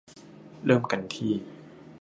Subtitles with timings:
[0.65, 1.31] เริ่มกันที่